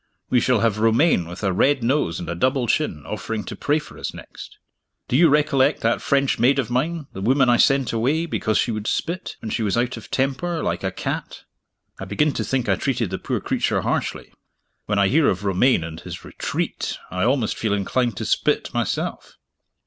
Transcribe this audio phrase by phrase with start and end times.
[0.31, 3.77] We shall have Romayne with a red nose and a double chin, offering to pray
[3.77, 4.57] for us next!
[5.07, 8.71] Do you recollect that French maid of mine the woman I sent away, because she
[8.71, 11.43] would spit, when she was out of temper, like a cat?
[11.99, 14.33] I begin to think I treated the poor creature harshly.
[14.87, 19.37] When I hear of Romayne and his Retreat, I almost feel inclined to spit, myself.